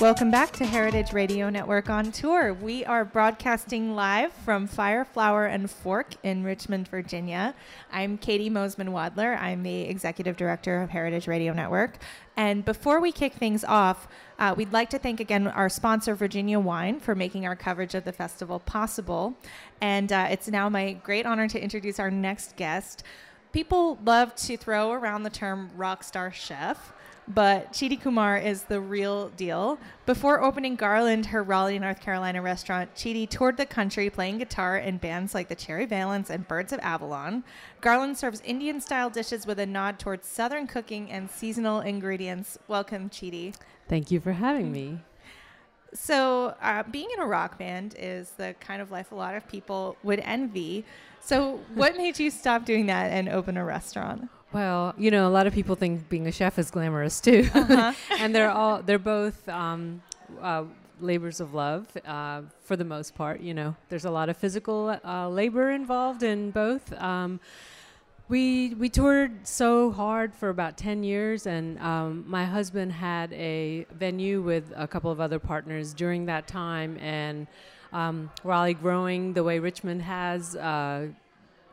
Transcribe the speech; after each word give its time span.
Welcome 0.00 0.30
back 0.30 0.52
to 0.52 0.64
Heritage 0.64 1.12
Radio 1.12 1.50
Network 1.50 1.90
on 1.90 2.12
tour. 2.12 2.54
We 2.54 2.84
are 2.84 3.04
broadcasting 3.04 3.96
live 3.96 4.32
from 4.32 4.68
Fire, 4.68 5.04
Flour, 5.04 5.46
and 5.46 5.68
Fork 5.68 6.14
in 6.22 6.44
Richmond, 6.44 6.86
Virginia. 6.86 7.52
I'm 7.90 8.16
Katie 8.16 8.48
Mosman 8.48 8.90
Wadler. 8.90 9.36
I'm 9.36 9.64
the 9.64 9.80
executive 9.80 10.36
director 10.36 10.80
of 10.82 10.90
Heritage 10.90 11.26
Radio 11.26 11.52
Network. 11.52 11.98
And 12.36 12.64
before 12.64 13.00
we 13.00 13.10
kick 13.10 13.32
things 13.34 13.64
off, 13.64 14.06
uh, 14.38 14.54
we'd 14.56 14.72
like 14.72 14.88
to 14.90 15.00
thank 15.00 15.18
again 15.18 15.48
our 15.48 15.68
sponsor, 15.68 16.14
Virginia 16.14 16.60
Wine, 16.60 17.00
for 17.00 17.16
making 17.16 17.44
our 17.44 17.56
coverage 17.56 17.96
of 17.96 18.04
the 18.04 18.12
festival 18.12 18.60
possible. 18.60 19.36
And 19.80 20.12
uh, 20.12 20.28
it's 20.30 20.46
now 20.46 20.68
my 20.68 20.92
great 20.92 21.26
honor 21.26 21.48
to 21.48 21.60
introduce 21.60 21.98
our 21.98 22.08
next 22.10 22.54
guest. 22.54 23.02
People 23.50 23.98
love 24.04 24.36
to 24.36 24.56
throw 24.56 24.92
around 24.92 25.24
the 25.24 25.30
term 25.30 25.70
rock 25.74 26.04
star 26.04 26.30
chef 26.30 26.92
but 27.28 27.72
Cheetie 27.72 28.00
Kumar 28.00 28.38
is 28.38 28.64
the 28.64 28.80
real 28.80 29.28
deal. 29.30 29.78
Before 30.06 30.42
opening 30.42 30.76
Garland, 30.76 31.26
her 31.26 31.42
Raleigh, 31.42 31.78
North 31.78 32.00
Carolina 32.00 32.40
restaurant, 32.40 32.94
Cheetie 32.94 33.28
toured 33.28 33.58
the 33.58 33.66
country 33.66 34.08
playing 34.08 34.38
guitar 34.38 34.78
in 34.78 34.96
bands 34.96 35.34
like 35.34 35.48
the 35.48 35.54
Cherry 35.54 35.84
Valence 35.84 36.30
and 36.30 36.48
Birds 36.48 36.72
of 36.72 36.80
Avalon. 36.80 37.44
Garland 37.80 38.16
serves 38.16 38.40
Indian 38.44 38.80
style 38.80 39.10
dishes 39.10 39.46
with 39.46 39.58
a 39.58 39.66
nod 39.66 39.98
towards 39.98 40.26
Southern 40.26 40.66
cooking 40.66 41.10
and 41.10 41.30
seasonal 41.30 41.80
ingredients. 41.80 42.58
Welcome, 42.66 43.10
Cheetie. 43.10 43.54
Thank 43.88 44.10
you 44.10 44.20
for 44.20 44.32
having 44.32 44.72
me. 44.72 45.00
So, 45.94 46.54
uh, 46.60 46.82
being 46.84 47.08
in 47.14 47.20
a 47.20 47.26
rock 47.26 47.58
band 47.58 47.94
is 47.98 48.30
the 48.32 48.54
kind 48.60 48.82
of 48.82 48.90
life 48.90 49.12
a 49.12 49.14
lot 49.14 49.34
of 49.34 49.48
people 49.48 49.96
would 50.02 50.20
envy. 50.20 50.84
So, 51.20 51.60
what 51.74 51.96
made 51.98 52.18
you 52.18 52.30
stop 52.30 52.64
doing 52.64 52.86
that 52.86 53.10
and 53.10 53.28
open 53.28 53.56
a 53.56 53.64
restaurant? 53.64 54.28
Well, 54.52 54.94
you 54.96 55.10
know, 55.10 55.28
a 55.28 55.30
lot 55.30 55.46
of 55.46 55.52
people 55.52 55.74
think 55.76 56.08
being 56.08 56.26
a 56.26 56.32
chef 56.32 56.58
is 56.58 56.70
glamorous 56.70 57.20
too, 57.20 57.48
uh-huh. 57.54 57.92
and 58.18 58.34
they're 58.34 58.50
all 58.50 58.82
they're 58.82 58.98
both 58.98 59.46
um, 59.48 60.00
uh, 60.40 60.64
labors 61.00 61.40
of 61.40 61.52
love 61.52 61.86
uh, 62.06 62.42
for 62.62 62.76
the 62.76 62.84
most 62.84 63.14
part. 63.14 63.40
You 63.40 63.52
know, 63.52 63.76
there's 63.90 64.06
a 64.06 64.10
lot 64.10 64.28
of 64.30 64.36
physical 64.38 64.98
uh, 65.04 65.28
labor 65.28 65.70
involved 65.70 66.22
in 66.22 66.50
both. 66.50 66.92
Um, 66.94 67.40
we 68.28 68.74
we 68.74 68.88
toured 68.88 69.46
so 69.46 69.90
hard 69.90 70.34
for 70.34 70.48
about 70.48 70.78
ten 70.78 71.02
years, 71.02 71.46
and 71.46 71.78
um, 71.80 72.24
my 72.26 72.46
husband 72.46 72.92
had 72.92 73.32
a 73.34 73.86
venue 73.92 74.40
with 74.40 74.72
a 74.76 74.88
couple 74.88 75.10
of 75.10 75.20
other 75.20 75.38
partners 75.38 75.92
during 75.92 76.24
that 76.26 76.46
time, 76.46 76.96
and 76.98 77.46
um, 77.92 78.30
Raleigh 78.44 78.74
growing 78.74 79.34
the 79.34 79.44
way 79.44 79.58
Richmond 79.58 80.02
has 80.02 80.56
uh, 80.56 81.08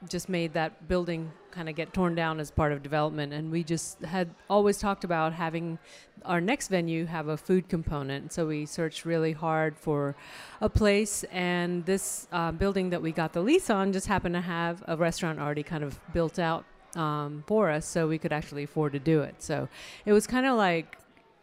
just 0.10 0.30
made 0.30 0.54
that 0.54 0.88
building 0.88 1.32
kind 1.52 1.70
of 1.70 1.76
get 1.76 1.94
torn 1.94 2.16
down 2.16 2.40
as 2.40 2.52
part 2.52 2.72
of 2.72 2.84
development. 2.84 3.34
And 3.34 3.52
we 3.52 3.64
just 3.64 4.02
had 4.02 4.30
always 4.50 4.78
talked 4.78 5.04
about 5.04 5.34
having 5.34 5.80
our 6.26 6.42
next 6.42 6.68
venue 6.68 7.06
have 7.06 7.28
a 7.28 7.38
food 7.38 7.70
component. 7.70 8.34
So 8.34 8.48
we 8.48 8.66
searched 8.66 9.06
really 9.06 9.32
hard 9.32 9.78
for 9.78 10.16
a 10.62 10.70
place, 10.70 11.24
and 11.32 11.86
this 11.86 12.28
uh, 12.32 12.52
building 12.52 12.90
that 12.90 13.02
we 13.02 13.12
got 13.12 13.34
the 13.34 13.42
lease 13.42 13.70
on 13.70 13.94
just 13.94 14.08
happened 14.08 14.36
to 14.36 14.42
have 14.42 14.84
a 14.88 14.98
restaurant 14.98 15.40
already 15.40 15.64
kind 15.64 15.84
of 15.84 16.00
built 16.14 16.40
out 16.40 16.66
um, 16.96 17.44
for 17.48 17.70
us, 17.70 17.86
so 17.86 18.08
we 18.08 18.18
could 18.18 18.34
actually 18.34 18.64
afford 18.64 18.94
to 18.94 19.00
do 19.00 19.22
it. 19.22 19.36
So 19.40 19.70
it 20.06 20.14
was 20.14 20.28
kind 20.28 20.46
of 20.46 20.58
like, 20.58 20.98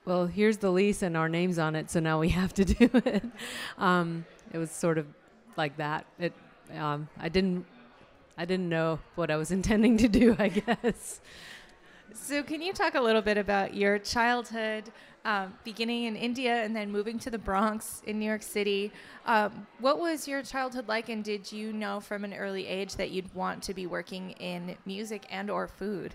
well, 0.05 0.27
here's 0.27 0.59
the 0.59 0.71
lease 0.71 1.03
and 1.03 1.17
our 1.17 1.29
names 1.29 1.59
on 1.59 1.77
it, 1.77 1.91
so 1.91 2.01
now 2.01 2.19
we 2.21 2.29
have 2.41 2.53
to 2.55 2.65
do 2.65 2.91
it. 2.93 3.25
Um, 3.79 4.25
it 4.53 4.59
was 4.59 4.71
sort 4.71 4.99
of 4.99 5.07
like 5.57 5.77
that. 5.77 6.07
It 6.19 6.33
um, 6.77 7.09
I 7.19 7.29
didn't 7.29 7.67
I 8.37 8.45
didn't 8.45 8.69
know 8.69 8.99
what 9.15 9.31
I 9.31 9.37
was 9.37 9.51
intending 9.59 9.97
to 9.99 10.09
do, 10.09 10.37
I 10.39 10.49
guess. 10.49 11.21
So, 12.15 12.43
can 12.43 12.61
you 12.61 12.73
talk 12.73 12.95
a 12.95 13.01
little 13.01 13.23
bit 13.23 13.39
about 13.39 13.75
your 13.75 13.99
childhood, 13.99 14.93
um, 15.25 15.55
beginning 15.65 16.05
in 16.05 16.17
India 16.17 16.63
and 16.63 16.77
then 16.77 16.91
moving 16.91 17.19
to 17.21 17.31
the 17.31 17.39
Bronx 17.39 18.03
in 18.07 18.19
New 18.19 18.27
York 18.27 18.43
City? 18.43 18.93
Um, 19.25 19.67
what 19.81 19.99
was 19.99 20.29
your 20.29 20.43
childhood 20.43 20.89
like, 20.89 21.09
and 21.09 21.25
did 21.25 21.51
you 21.51 21.73
know 21.73 22.01
from 22.01 22.25
an 22.25 22.35
early 22.35 22.67
age 22.67 22.97
that 22.97 23.11
you'd 23.11 23.35
want 23.35 23.63
to 23.65 23.75
be 23.75 23.87
working 23.87 24.33
in 24.33 24.77
music 24.85 25.27
and/or 25.31 25.69
food? 25.69 26.15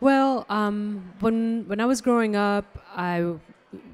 Well, 0.00 0.46
um, 0.48 1.12
when 1.20 1.64
when 1.68 1.80
I 1.80 1.86
was 1.86 2.00
growing 2.00 2.34
up, 2.34 2.78
I 2.96 3.34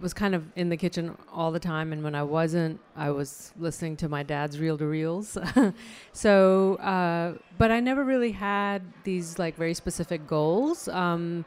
was 0.00 0.14
kind 0.14 0.34
of 0.34 0.44
in 0.56 0.68
the 0.68 0.76
kitchen 0.76 1.16
all 1.32 1.52
the 1.52 1.60
time, 1.60 1.92
and 1.92 2.02
when 2.02 2.14
I 2.14 2.22
wasn't, 2.22 2.80
I 2.96 3.10
was 3.10 3.52
listening 3.58 3.96
to 3.98 4.08
my 4.08 4.22
dad's 4.22 4.58
reel 4.58 4.78
to 4.78 4.86
reels. 4.86 5.36
so, 6.12 6.76
uh, 6.76 7.34
but 7.58 7.70
I 7.70 7.80
never 7.80 8.04
really 8.04 8.32
had 8.32 8.82
these 9.04 9.38
like 9.38 9.56
very 9.56 9.74
specific 9.74 10.26
goals. 10.26 10.88
Um, 10.88 11.44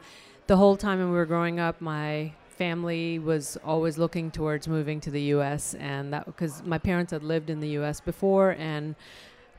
the 0.47 0.57
whole 0.57 0.77
time 0.77 0.99
when 0.99 1.09
we 1.09 1.15
were 1.15 1.25
growing 1.25 1.59
up, 1.59 1.81
my 1.81 2.33
family 2.49 3.19
was 3.19 3.57
always 3.63 3.97
looking 3.97 4.29
towards 4.29 4.67
moving 4.67 4.99
to 4.99 5.11
the 5.11 5.21
U.S. 5.33 5.75
and 5.75 6.13
that 6.13 6.25
because 6.25 6.61
my 6.63 6.77
parents 6.77 7.11
had 7.11 7.23
lived 7.23 7.49
in 7.49 7.59
the 7.59 7.69
U.S. 7.69 8.01
before 8.01 8.51
and 8.59 8.95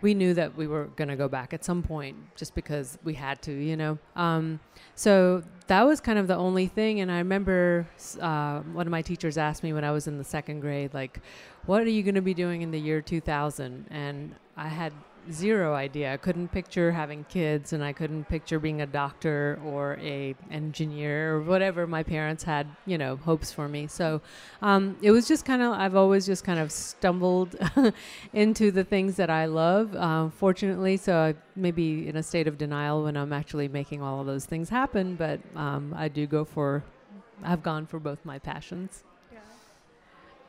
we 0.02 0.14
knew 0.14 0.34
that 0.34 0.56
we 0.56 0.66
were 0.66 0.86
going 0.96 1.08
to 1.08 1.16
go 1.16 1.28
back 1.28 1.52
at 1.52 1.64
some 1.64 1.82
point 1.82 2.16
just 2.36 2.54
because 2.54 2.98
we 3.04 3.14
had 3.14 3.40
to, 3.42 3.52
you 3.52 3.76
know. 3.76 3.98
Um, 4.16 4.60
so 4.94 5.42
that 5.66 5.82
was 5.82 6.00
kind 6.00 6.18
of 6.18 6.26
the 6.26 6.36
only 6.36 6.66
thing. 6.66 7.00
And 7.00 7.10
I 7.10 7.18
remember 7.18 7.86
uh, 8.20 8.60
one 8.60 8.86
of 8.86 8.90
my 8.90 9.02
teachers 9.02 9.36
asked 9.36 9.62
me 9.62 9.72
when 9.72 9.84
I 9.84 9.90
was 9.90 10.06
in 10.06 10.18
the 10.18 10.24
second 10.24 10.60
grade, 10.60 10.94
like, 10.94 11.20
what 11.66 11.82
are 11.82 11.90
you 11.90 12.02
going 12.02 12.14
to 12.14 12.22
be 12.22 12.34
doing 12.34 12.62
in 12.62 12.70
the 12.70 12.80
year 12.80 13.00
2000? 13.00 13.86
And 13.90 14.34
I 14.56 14.68
had 14.68 14.92
zero 15.30 15.74
idea. 15.74 16.12
I 16.12 16.16
couldn't 16.16 16.48
picture 16.48 16.92
having 16.92 17.24
kids, 17.24 17.72
and 17.72 17.82
I 17.82 17.92
couldn't 17.92 18.28
picture 18.28 18.58
being 18.58 18.80
a 18.80 18.86
doctor 18.86 19.58
or 19.64 19.98
a 20.00 20.34
engineer 20.50 21.36
or 21.36 21.42
whatever 21.42 21.86
my 21.86 22.02
parents 22.02 22.42
had, 22.42 22.66
you 22.86 22.98
know, 22.98 23.16
hopes 23.16 23.52
for 23.52 23.68
me. 23.68 23.86
So 23.86 24.20
um, 24.62 24.96
it 25.02 25.10
was 25.10 25.26
just 25.28 25.44
kind 25.44 25.62
of 25.62 25.72
I've 25.72 25.96
always 25.96 26.26
just 26.26 26.44
kind 26.44 26.58
of 26.58 26.72
stumbled 26.72 27.56
into 28.32 28.70
the 28.70 28.84
things 28.84 29.16
that 29.16 29.30
I 29.30 29.46
love. 29.46 29.94
Uh, 29.94 30.28
fortunately, 30.30 30.96
so 30.96 31.16
I 31.16 31.34
maybe 31.56 32.08
in 32.08 32.16
a 32.16 32.22
state 32.22 32.46
of 32.46 32.58
denial 32.58 33.04
when 33.04 33.16
I'm 33.16 33.32
actually 33.32 33.68
making 33.68 34.02
all 34.02 34.20
of 34.20 34.26
those 34.26 34.46
things 34.46 34.68
happen. 34.68 35.16
But 35.16 35.40
um, 35.56 35.94
I 35.96 36.08
do 36.08 36.26
go 36.26 36.44
for. 36.44 36.82
I've 37.42 37.62
gone 37.62 37.86
for 37.86 37.98
both 37.98 38.24
my 38.24 38.38
passions. 38.38 39.02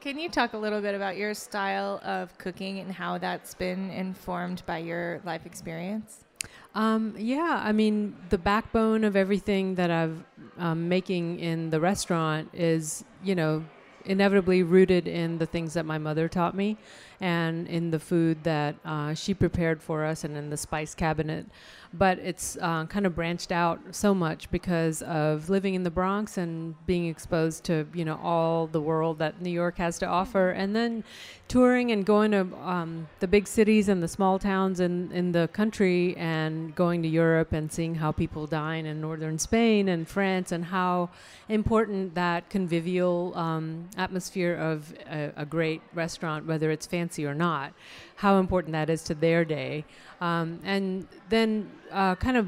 Can 0.02 0.18
you 0.18 0.30
talk 0.30 0.54
a 0.54 0.58
little 0.58 0.82
bit 0.82 0.96
about 0.96 1.16
your 1.16 1.36
style 1.36 2.02
of 2.04 2.36
cooking 2.40 2.80
and 2.80 2.92
how 2.92 3.20
that's 3.20 3.54
been 3.54 3.92
informed 3.92 4.64
by 4.66 4.80
your 4.80 5.22
life 5.26 5.46
experience? 5.46 6.26
Um, 6.74 7.14
yeah, 7.16 7.62
I 7.64 7.72
mean, 7.72 8.16
the 8.30 8.40
backbone 8.40 9.04
of 9.04 9.16
everything 9.16 9.76
that 9.76 9.92
I'm 9.92 10.26
um, 10.58 10.90
making 10.90 11.40
in 11.40 11.70
the 11.70 11.80
restaurant 11.80 12.50
is, 12.52 13.06
you 13.24 13.36
know, 13.36 13.64
inevitably 14.06 14.64
rooted 14.64 15.08
in 15.08 15.38
the 15.38 15.46
things 15.46 15.76
that 15.76 15.86
my 15.86 16.00
mother 16.00 16.28
taught 16.28 16.56
me 16.56 16.78
and 17.22 17.68
in 17.68 17.92
the 17.92 18.00
food 18.00 18.44
that 18.44 18.76
uh, 18.84 19.14
she 19.14 19.34
prepared 19.34 19.82
for 19.82 20.04
us 20.04 20.24
and 20.24 20.36
in 20.36 20.50
the 20.50 20.58
spice 20.58 20.96
cabinet. 20.96 21.46
But 21.94 22.20
it's 22.20 22.58
uh, 22.62 22.86
kind 22.86 23.06
of 23.06 23.16
branched 23.16 23.52
out 23.52 23.80
so 23.92 24.16
much 24.16 24.50
because 24.50 25.02
of 25.04 25.50
living 25.50 25.76
in 25.76 25.84
the 25.84 25.92
Bronx 25.92 26.38
and 26.38 26.74
being 26.86 27.08
exposed 27.08 27.66
to 27.66 27.86
you 27.94 28.06
know 28.06 28.18
all 28.24 28.68
the 28.68 28.82
world 28.82 29.20
that 29.20 29.42
New 29.42 29.52
York 29.52 29.78
has 29.78 30.00
to 30.00 30.06
offer, 30.06 30.52
and 30.52 30.74
then 30.74 31.04
touring 31.50 31.92
and 31.92 32.06
going 32.06 32.32
to 32.32 32.48
um, 32.64 33.10
the 33.20 33.28
big 33.28 33.46
cities 33.46 33.90
and 33.90 34.02
the 34.02 34.08
small 34.08 34.40
towns 34.40 34.80
in 34.80 35.12
in 35.12 35.34
the 35.34 35.50
country, 35.52 36.16
and 36.16 36.74
going 36.76 37.02
to 37.04 37.10
Europe 37.10 37.52
and 37.52 37.70
seeing 37.70 37.96
how 37.96 38.14
people 38.14 38.48
dine 38.48 38.86
in 38.86 39.02
northern 39.02 39.38
Spain 39.38 39.90
and 39.90 40.08
France, 40.08 40.54
and 40.54 40.64
how 40.64 41.10
important 41.50 42.16
that 42.16 42.50
convivial 42.50 43.34
um, 43.36 43.90
atmosphere 43.98 44.56
of 44.56 44.94
a, 45.12 45.34
a 45.36 45.46
great 45.46 45.82
restaurant, 45.94 46.46
whether 46.46 46.72
it's 46.72 46.88
fancy 46.88 47.11
or 47.20 47.34
not, 47.34 47.74
how 48.16 48.40
important 48.40 48.74
that 48.74 48.90
is 48.90 49.04
to 49.04 49.14
their 49.14 49.46
day. 49.46 49.86
Um, 50.20 50.60
and 50.64 51.08
then 51.30 51.70
uh, 51.92 52.16
kind 52.16 52.38
of 52.38 52.48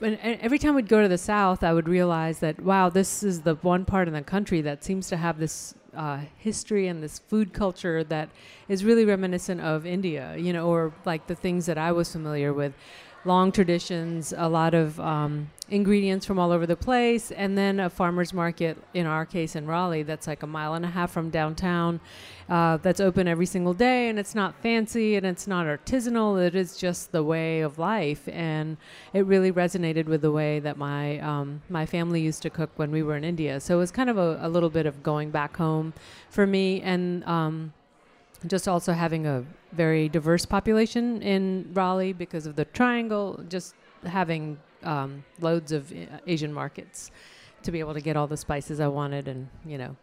and 0.00 0.18
every 0.20 0.58
time 0.58 0.74
we'd 0.74 0.88
go 0.88 1.00
to 1.00 1.08
the 1.08 1.16
south, 1.16 1.64
I 1.64 1.72
would 1.72 1.88
realize 1.88 2.40
that 2.40 2.60
wow, 2.60 2.90
this 2.90 3.22
is 3.22 3.42
the 3.42 3.54
one 3.56 3.84
part 3.84 4.08
of 4.08 4.14
the 4.14 4.22
country 4.22 4.60
that 4.60 4.84
seems 4.84 5.08
to 5.08 5.16
have 5.16 5.38
this 5.38 5.74
uh, 5.96 6.20
history 6.36 6.88
and 6.88 7.02
this 7.02 7.18
food 7.18 7.54
culture 7.54 8.04
that 8.04 8.28
is 8.68 8.84
really 8.84 9.04
reminiscent 9.04 9.60
of 9.62 9.86
India, 9.86 10.36
you 10.36 10.52
know, 10.52 10.68
or 10.68 10.92
like 11.06 11.26
the 11.26 11.34
things 11.34 11.66
that 11.66 11.78
I 11.78 11.92
was 11.92 12.12
familiar 12.12 12.52
with 12.52 12.74
long 13.26 13.52
traditions, 13.52 14.32
a 14.36 14.48
lot 14.48 14.72
of 14.72 14.98
um, 15.00 15.50
ingredients 15.68 16.24
from 16.24 16.38
all 16.38 16.52
over 16.52 16.66
the 16.66 16.76
place, 16.76 17.32
and 17.32 17.58
then 17.58 17.80
a 17.80 17.90
farmer's 17.90 18.32
market, 18.32 18.78
in 18.94 19.04
our 19.04 19.26
case 19.26 19.56
in 19.56 19.66
Raleigh, 19.66 20.04
that's 20.04 20.26
like 20.26 20.42
a 20.42 20.46
mile 20.46 20.74
and 20.74 20.84
a 20.84 20.88
half 20.88 21.10
from 21.10 21.28
downtown, 21.28 22.00
uh, 22.48 22.76
that's 22.78 23.00
open 23.00 23.26
every 23.26 23.46
single 23.46 23.74
day, 23.74 24.08
and 24.08 24.18
it's 24.18 24.34
not 24.34 24.54
fancy 24.62 25.16
and 25.16 25.26
it's 25.26 25.46
not 25.46 25.66
artisanal, 25.66 26.40
it 26.40 26.54
is 26.54 26.76
just 26.76 27.10
the 27.10 27.22
way 27.22 27.60
of 27.60 27.78
life. 27.78 28.28
And 28.28 28.76
it 29.12 29.26
really 29.26 29.50
resonated 29.50 30.06
with 30.06 30.22
the 30.22 30.30
way 30.30 30.60
that 30.60 30.78
my, 30.78 31.18
um, 31.18 31.62
my 31.68 31.84
family 31.84 32.20
used 32.20 32.42
to 32.42 32.50
cook 32.50 32.70
when 32.76 32.90
we 32.92 33.02
were 33.02 33.16
in 33.16 33.24
India. 33.24 33.58
So 33.58 33.74
it 33.74 33.78
was 33.78 33.90
kind 33.90 34.08
of 34.08 34.18
a, 34.18 34.38
a 34.42 34.48
little 34.48 34.70
bit 34.70 34.86
of 34.86 35.02
going 35.02 35.30
back 35.30 35.56
home 35.56 35.92
for 36.30 36.46
me. 36.46 36.80
And 36.82 37.24
um, 37.24 37.72
just 38.48 38.68
also 38.68 38.92
having 38.92 39.26
a 39.26 39.44
very 39.72 40.08
diverse 40.08 40.46
population 40.46 41.22
in 41.22 41.70
Raleigh 41.72 42.12
because 42.12 42.46
of 42.46 42.56
the 42.56 42.64
triangle, 42.64 43.42
just 43.48 43.74
having 44.04 44.58
um, 44.82 45.24
loads 45.40 45.72
of 45.72 45.92
uh, 45.92 46.18
Asian 46.26 46.52
markets 46.52 47.10
to 47.62 47.72
be 47.72 47.80
able 47.80 47.94
to 47.94 48.00
get 48.00 48.16
all 48.16 48.26
the 48.26 48.36
spices 48.36 48.80
I 48.80 48.88
wanted 48.88 49.28
and, 49.28 49.48
you 49.64 49.78
know, 49.78 49.96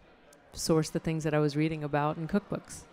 source 0.54 0.90
the 0.90 1.00
things 1.00 1.24
that 1.24 1.34
I 1.34 1.40
was 1.40 1.56
reading 1.56 1.84
about 1.84 2.18
in 2.18 2.28
cookbooks. 2.28 2.84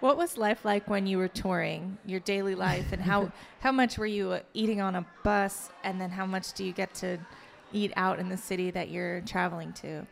What 0.00 0.16
was 0.16 0.38
life 0.38 0.64
like 0.64 0.88
when 0.88 1.06
you 1.06 1.18
were 1.18 1.28
touring, 1.28 1.98
your 2.06 2.20
daily 2.20 2.54
life, 2.54 2.92
and 2.92 3.02
how 3.02 3.30
how 3.60 3.70
much 3.70 3.98
were 3.98 4.06
you 4.06 4.32
uh, 4.32 4.40
eating 4.54 4.80
on 4.80 4.96
a 4.96 5.06
bus, 5.22 5.70
and 5.84 6.00
then 6.00 6.10
how 6.10 6.24
much 6.24 6.54
do 6.54 6.64
you 6.64 6.72
get 6.72 6.94
to 6.94 7.18
eat 7.72 7.92
out 7.96 8.18
in 8.18 8.30
the 8.30 8.36
city 8.36 8.70
that 8.70 8.88
you're 8.88 9.20
traveling 9.20 9.74
to? 9.74 10.06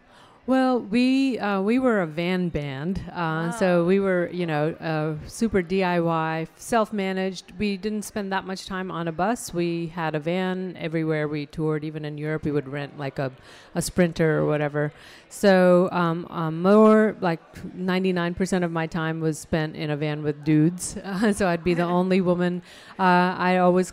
Well, 0.49 0.81
we 0.81 1.39
uh, 1.39 1.61
we 1.61 1.79
were 1.79 2.01
a 2.01 2.07
van 2.07 2.49
band, 2.49 3.03
uh, 3.13 3.51
so 3.51 3.83
Oh. 3.83 3.85
we 3.85 4.01
were 4.01 4.31
you 4.33 4.47
know 4.47 4.71
uh, 4.81 5.29
super 5.29 5.63
DIY, 5.63 6.49
self-managed. 6.57 7.53
We 7.59 7.77
didn't 7.77 8.05
spend 8.05 8.33
that 8.33 8.47
much 8.47 8.65
time 8.65 8.91
on 8.91 9.09
a 9.09 9.13
bus. 9.13 9.53
We 9.53 9.89
had 9.89 10.15
a 10.15 10.19
van 10.19 10.75
everywhere 10.79 11.29
we 11.29 11.45
toured. 11.45 11.85
Even 11.85 12.07
in 12.07 12.17
Europe, 12.17 12.45
we 12.45 12.51
would 12.51 12.67
rent 12.67 12.99
like 12.99 13.19
a, 13.19 13.31
a 13.75 13.83
Sprinter 13.83 14.39
or 14.39 14.47
whatever. 14.47 14.91
So 15.29 15.91
um, 15.93 16.27
um, 16.31 16.63
more 16.63 17.15
like 17.21 17.43
99% 17.77 18.65
of 18.65 18.73
my 18.73 18.87
time 18.87 19.21
was 19.21 19.39
spent 19.39 19.77
in 19.77 19.91
a 19.91 19.99
van 19.99 20.23
with 20.23 20.45
dudes. 20.45 20.97
Uh, 20.97 21.31
so 21.39 21.47
I'd 21.47 21.63
be 21.63 21.75
the 21.75 21.83
only 21.99 22.23
woman. 22.23 22.63
Uh, 22.99 23.37
I 23.37 23.59
always 23.59 23.93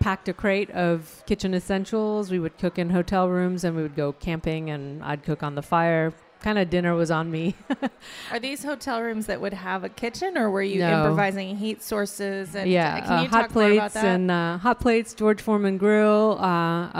packed 0.00 0.28
a 0.28 0.32
crate 0.32 0.70
of 0.70 1.22
kitchen 1.26 1.54
essentials. 1.54 2.30
We 2.30 2.38
would 2.38 2.58
cook 2.58 2.78
in 2.78 2.90
hotel 2.90 3.28
rooms 3.28 3.64
and 3.64 3.76
we 3.76 3.82
would 3.82 3.96
go 3.96 4.12
camping 4.12 4.70
and 4.70 5.02
I'd 5.02 5.22
cook 5.24 5.42
on 5.42 5.54
the 5.54 5.62
fire. 5.62 6.12
Kind 6.40 6.58
of 6.58 6.68
dinner 6.70 6.94
was 6.94 7.10
on 7.10 7.30
me. 7.30 7.54
Are 8.30 8.38
these 8.38 8.62
hotel 8.62 9.00
rooms 9.02 9.26
that 9.26 9.40
would 9.40 9.54
have 9.54 9.84
a 9.84 9.88
kitchen, 9.88 10.36
or 10.36 10.50
were 10.50 10.62
you 10.62 10.80
No. 10.80 10.98
improvising 10.98 11.56
heat 11.56 11.82
sources? 11.82 12.54
And 12.54 12.70
yeah, 12.70 13.00
can 13.00 13.22
you 13.22 13.28
uh, 13.28 13.30
hot 13.30 13.50
plates 13.50 13.96
and 13.96 14.30
uh, 14.30 14.58
hot 14.58 14.78
plates, 14.78 15.14
George 15.14 15.40
Foreman 15.40 15.78
grill, 15.78 16.38
uh, 16.38 16.46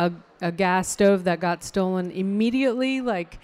a, 0.09 0.13
a 0.41 0.51
gas 0.51 0.89
stove 0.89 1.25
that 1.25 1.39
got 1.39 1.63
stolen 1.63 2.11
immediately. 2.11 3.03
Like 3.03 3.39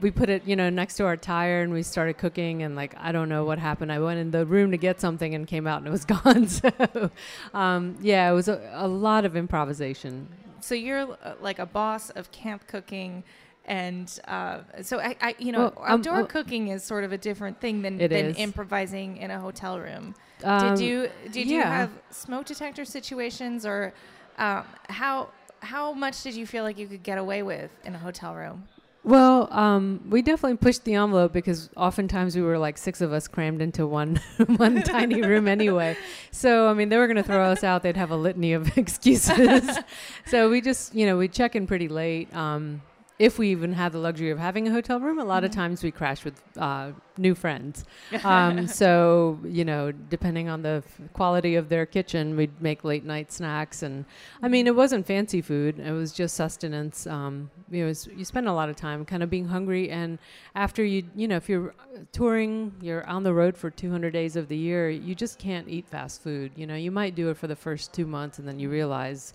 we 0.00 0.10
put 0.10 0.28
it, 0.28 0.44
you 0.46 0.56
know, 0.56 0.70
next 0.70 0.96
to 0.96 1.04
our 1.06 1.16
tire 1.16 1.62
and 1.62 1.72
we 1.72 1.82
started 1.82 2.18
cooking 2.18 2.62
and 2.62 2.74
like 2.76 2.94
I 2.98 3.12
don't 3.12 3.28
know 3.28 3.44
what 3.44 3.58
happened. 3.58 3.92
I 3.92 3.98
went 4.00 4.18
in 4.18 4.30
the 4.30 4.44
room 4.44 4.70
to 4.72 4.76
get 4.76 5.00
something 5.00 5.34
and 5.34 5.46
came 5.46 5.66
out 5.66 5.78
and 5.78 5.86
it 5.86 5.90
was 5.90 6.04
gone. 6.16 6.48
so 6.48 7.10
um, 7.54 7.96
yeah, 8.00 8.30
it 8.30 8.34
was 8.34 8.48
a, 8.48 8.70
a 8.74 8.88
lot 8.88 9.24
of 9.24 9.36
improvisation. 9.36 10.28
so 10.60 10.74
you're 10.74 11.02
uh, 11.22 11.34
like 11.40 11.58
a 11.58 11.66
boss 11.66 12.10
of 12.10 12.30
camp 12.32 12.66
cooking, 12.66 13.22
and 13.66 14.18
uh, 14.28 14.58
so 14.82 14.98
I, 15.00 15.16
I, 15.22 15.34
you 15.38 15.52
know, 15.52 15.72
Well, 15.76 15.78
um, 15.78 15.84
outdoor 16.00 16.14
well- 16.14 16.26
cooking 16.26 16.68
is 16.68 16.82
sort 16.84 17.04
of 17.04 17.12
a 17.12 17.18
different 17.18 17.60
thing 17.60 17.82
than 17.82 17.96
than 17.98 18.12
is. 18.12 18.36
improvising 18.36 19.16
in 19.18 19.30
a 19.30 19.38
hotel 19.40 19.78
room. 19.78 20.14
Um, 20.42 20.74
did 20.74 20.84
you 20.84 21.08
did 21.30 21.46
you 21.46 21.62
have 21.62 21.90
smoke 22.10 22.44
detector 22.46 22.84
situations, 22.84 23.64
or 23.64 23.94
um, 24.38 24.64
how 24.90 25.28
how 25.60 25.92
much 25.94 26.22
did 26.22 26.34
you 26.34 26.46
feel 26.46 26.62
like 26.64 26.76
you 26.78 26.86
could 26.86 27.02
get 27.02 27.16
away 27.16 27.42
with 27.42 27.70
in 27.84 27.94
a 27.94 27.98
hotel 27.98 28.34
room? 28.34 28.64
Well, 29.04 29.52
um, 29.52 30.00
we 30.08 30.22
definitely 30.22 30.56
pushed 30.56 30.84
the 30.84 30.94
envelope 30.94 31.34
because 31.34 31.68
oftentimes 31.76 32.34
we 32.34 32.40
were 32.40 32.58
like 32.58 32.78
six 32.78 33.02
of 33.02 33.12
us 33.12 33.28
crammed 33.28 33.60
into 33.60 33.86
one 33.86 34.16
one 34.56 34.82
tiny 34.82 35.20
room 35.20 35.46
anyway. 35.46 35.96
So 36.30 36.68
I 36.68 36.74
mean, 36.74 36.88
they 36.88 36.96
were 36.96 37.06
going 37.06 37.18
to 37.18 37.22
throw 37.22 37.44
us 37.44 37.62
out. 37.62 37.82
They'd 37.82 37.98
have 37.98 38.10
a 38.10 38.16
litany 38.16 38.54
of 38.54 38.78
excuses. 38.78 39.78
so 40.26 40.48
we 40.48 40.62
just, 40.62 40.94
you 40.94 41.04
know, 41.04 41.18
we 41.18 41.28
check 41.28 41.54
in 41.54 41.66
pretty 41.66 41.88
late. 41.88 42.34
Um, 42.34 42.80
if 43.18 43.38
we 43.38 43.50
even 43.50 43.72
had 43.72 43.92
the 43.92 43.98
luxury 43.98 44.30
of 44.30 44.38
having 44.38 44.66
a 44.66 44.72
hotel 44.72 44.98
room, 44.98 45.18
a 45.20 45.24
lot 45.24 45.44
of 45.44 45.50
Mhm. 45.50 45.54
times 45.54 45.84
we 45.84 45.90
crash 45.92 46.24
with 46.24 46.42
uh, 46.56 46.90
new 47.16 47.34
friends. 47.34 47.84
Um, 48.24 48.66
so 48.66 49.38
you 49.44 49.64
know, 49.64 49.92
depending 49.92 50.48
on 50.48 50.62
the 50.62 50.82
f- 50.84 51.12
quality 51.12 51.54
of 51.54 51.68
their 51.68 51.86
kitchen, 51.86 52.36
we'd 52.36 52.60
make 52.60 52.82
late 52.82 53.04
night 53.04 53.30
snacks, 53.30 53.82
and 53.84 54.04
I 54.42 54.48
mean, 54.48 54.66
it 54.66 54.74
wasn't 54.74 55.06
fancy 55.06 55.40
food; 55.42 55.78
it 55.78 55.92
was 55.92 56.12
just 56.12 56.34
sustenance. 56.34 57.06
Um, 57.06 57.50
you 57.70 57.84
know, 57.84 57.92
you 58.16 58.24
spend 58.24 58.48
a 58.48 58.52
lot 58.52 58.68
of 58.68 58.76
time 58.76 59.04
kind 59.04 59.22
of 59.22 59.30
being 59.30 59.46
hungry, 59.46 59.90
and 59.90 60.18
after 60.56 60.82
you, 60.84 61.04
you 61.14 61.28
know, 61.28 61.36
if 61.36 61.48
you're 61.48 61.72
touring, 62.12 62.72
you're 62.80 63.06
on 63.06 63.22
the 63.22 63.32
road 63.32 63.56
for 63.56 63.70
200 63.70 64.12
days 64.12 64.34
of 64.36 64.48
the 64.48 64.56
year, 64.56 64.90
you 64.90 65.14
just 65.14 65.38
can't 65.38 65.68
eat 65.68 65.86
fast 65.88 66.22
food. 66.22 66.50
You 66.56 66.66
know, 66.66 66.74
you 66.76 66.90
might 66.90 67.14
do 67.14 67.30
it 67.30 67.36
for 67.36 67.46
the 67.46 67.56
first 67.56 67.92
two 67.92 68.06
months, 68.06 68.38
and 68.40 68.48
then 68.48 68.58
you 68.58 68.68
realize. 68.70 69.34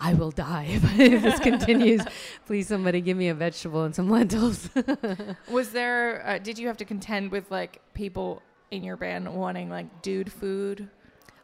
I 0.00 0.14
will 0.14 0.30
die 0.30 0.66
if, 0.70 0.82
if 1.00 1.22
this 1.22 1.38
continues. 1.40 2.02
Please, 2.46 2.68
somebody 2.68 3.00
give 3.00 3.16
me 3.16 3.28
a 3.28 3.34
vegetable 3.34 3.84
and 3.84 3.94
some 3.94 4.08
lentils. 4.10 4.70
Was 5.50 5.70
there? 5.72 6.26
Uh, 6.26 6.38
did 6.38 6.58
you 6.58 6.66
have 6.68 6.76
to 6.78 6.84
contend 6.84 7.30
with 7.30 7.50
like 7.50 7.80
people 7.94 8.42
in 8.70 8.82
your 8.82 8.96
band 8.96 9.32
wanting 9.34 9.68
like 9.68 10.02
dude 10.02 10.32
food? 10.32 10.88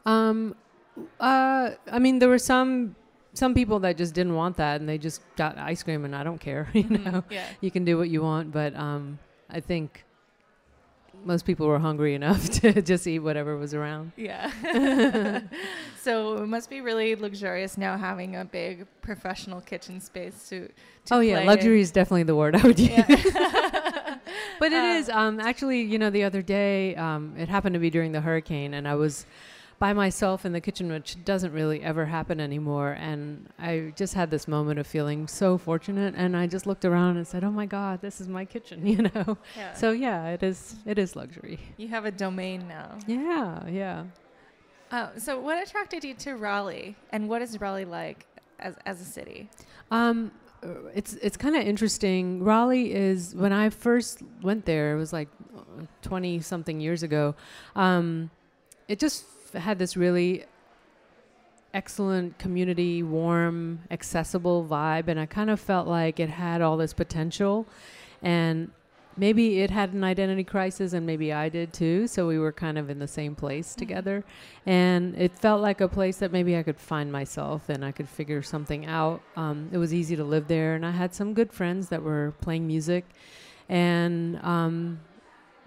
Um, 0.07 0.55
uh, 1.21 1.71
I 1.91 1.99
mean, 1.99 2.19
there 2.19 2.29
were 2.29 2.39
some 2.39 2.97
some 3.35 3.53
people 3.53 3.81
that 3.81 3.99
just 3.99 4.15
didn't 4.15 4.35
want 4.35 4.57
that, 4.57 4.81
and 4.81 4.89
they 4.89 4.97
just 4.97 5.21
got 5.37 5.59
ice 5.59 5.83
cream, 5.83 6.05
and 6.07 6.17
I 6.17 6.25
don't 6.25 6.39
care. 6.41 6.69
You 6.75 6.85
Mhm, 6.85 7.13
know, 7.13 7.25
yeah. 7.29 7.47
you 7.61 7.71
can 7.71 7.85
do 7.85 7.99
what 7.99 8.09
you 8.09 8.23
want, 8.23 8.51
but 8.53 8.75
um, 8.77 9.19
I 9.51 9.61
think 9.61 10.05
most 11.25 11.45
people 11.45 11.67
were 11.67 11.79
hungry 11.79 12.15
enough 12.15 12.49
to 12.61 12.83
just 12.83 13.07
eat 13.07 13.21
whatever 13.21 13.57
was 13.57 13.75
around. 13.75 14.13
Yeah. 14.17 14.51
so 16.01 16.37
it 16.43 16.47
must 16.47 16.71
be 16.71 16.81
really 16.81 17.15
luxurious 17.17 17.77
now 17.79 17.97
having 17.97 18.37
a 18.37 18.45
big 18.45 18.87
professional 19.03 19.61
kitchen 19.61 20.01
space 20.01 20.49
to. 20.49 20.69
to 21.07 21.15
oh 21.15 21.21
yeah, 21.21 21.35
play 21.35 21.41
in. 21.43 21.47
luxury 21.49 21.81
is 21.81 21.91
definitely 21.91 22.25
the 22.25 22.37
word 22.37 22.55
I 22.57 22.63
would 22.63 22.79
use. 22.79 22.91
Yeah. 22.91 24.19
But 24.59 24.73
it 24.73 24.83
Uh, 24.83 24.99
is 24.99 25.09
um, 25.11 25.39
actually, 25.41 25.83
you 25.83 25.99
know, 25.99 26.09
the 26.11 26.25
other 26.25 26.41
day, 26.43 26.95
um, 26.97 27.35
it 27.37 27.49
happened 27.49 27.75
to 27.75 27.79
be 27.81 27.91
during 27.91 28.13
the 28.13 28.21
hurricane, 28.23 28.73
and 28.75 28.89
I 28.89 28.95
was 28.95 29.27
by 29.79 29.93
myself 29.93 30.47
in 30.47 30.53
the 30.53 30.61
kitchen, 30.61 30.91
which 30.91 31.23
doesn't 31.25 31.53
really 31.53 31.83
ever 31.83 32.07
happen 32.07 32.41
anymore. 32.41 32.93
And 32.93 33.49
I 33.59 33.93
just 33.95 34.15
had 34.15 34.31
this 34.31 34.49
moment 34.49 34.79
of 34.79 34.87
feeling 34.87 35.29
so 35.29 35.59
fortunate, 35.59 36.15
and 36.17 36.37
I 36.37 36.47
just 36.47 36.67
looked 36.67 36.85
around 36.85 37.17
and 37.19 37.27
said, 37.27 37.45
"Oh 37.45 37.51
my 37.51 37.67
God, 37.67 38.01
this 38.01 38.21
is 38.21 38.29
my 38.29 38.45
kitchen," 38.45 38.87
you 38.93 39.03
know. 39.03 39.39
yeah. 39.57 39.75
So 39.75 39.93
yeah, 39.93 40.29
it 40.29 40.43
is. 40.43 40.77
It 40.87 40.99
is 40.99 41.15
luxury. 41.15 41.59
you 41.77 41.89
have 41.89 42.05
a 42.07 42.11
domain 42.11 42.67
now. 42.69 42.99
Yeah, 43.07 43.69
yeah. 43.69 44.05
Uh, 44.91 45.09
so 45.19 45.41
what 45.41 45.63
attracted 45.63 46.05
you 46.05 46.15
to 46.15 46.37
Raleigh, 46.37 46.97
and 47.11 47.29
what 47.29 47.43
is 47.43 47.61
Raleigh 47.61 47.85
like 47.85 48.27
as 48.59 48.77
as 48.87 49.01
a 49.01 49.05
city? 49.05 49.51
Um, 49.91 50.31
uh, 50.63 50.69
it's 50.95 51.15
it's 51.15 51.37
kind 51.37 51.55
of 51.55 51.63
interesting. 51.63 52.43
Raleigh 52.43 52.95
is 52.95 53.35
when 53.35 53.53
I 53.53 53.69
first 53.69 54.23
went 54.43 54.65
there. 54.65 54.95
It 54.95 54.99
was 54.99 55.13
like 55.13 55.29
twenty 56.01 56.41
something 56.41 56.81
years 56.81 57.03
ago. 57.03 57.35
Um, 57.75 58.31
it 58.89 58.99
just 58.99 59.25
had 59.59 59.79
this 59.79 59.97
really 59.97 60.45
excellent 61.75 62.39
community, 62.39 63.03
warm, 63.03 63.81
accessible 63.91 64.65
vibe, 64.65 65.09
and 65.09 65.21
I 65.21 65.27
kind 65.27 65.51
of 65.51 65.61
felt 65.61 65.87
like 65.87 66.19
it 66.19 66.31
had 66.31 66.63
all 66.63 66.77
this 66.77 66.95
potential, 66.95 67.67
and 68.23 68.71
maybe 69.19 69.61
it 69.61 69.71
had 69.71 69.93
an 69.93 70.03
identity 70.03 70.45
crisis, 70.45 70.93
and 70.95 71.05
maybe 71.05 71.33
I 71.33 71.49
did 71.49 71.73
too. 71.73 72.07
So 72.07 72.27
we 72.27 72.39
were 72.39 72.53
kind 72.53 72.79
of 72.79 72.89
in 72.89 72.99
the 72.99 73.09
same 73.09 73.35
place 73.35 73.75
Mhm. 73.75 73.77
together, 73.77 74.25
and 74.65 75.15
it 75.17 75.33
felt 75.33 75.61
like 75.61 75.81
a 75.83 75.89
place 75.89 76.17
that 76.19 76.33
maybe 76.33 76.57
I 76.57 76.63
could 76.63 76.79
find 76.79 77.13
myself 77.13 77.69
and 77.69 77.85
I 77.85 77.93
could 77.93 78.09
figure 78.09 78.43
something 78.43 78.87
out. 78.87 79.21
Um, 79.37 79.69
it 79.73 79.79
was 79.79 79.93
easy 79.93 80.17
to 80.17 80.25
live 80.25 80.49
there, 80.49 80.75
and 80.75 80.87
I 80.87 80.93
had 80.93 81.15
some 81.15 81.35
good 81.35 81.53
friends 81.53 81.89
that 81.91 82.03
were 82.03 82.33
playing 82.41 82.67
music, 82.67 83.05
and 83.69 84.39
um, 84.43 85.01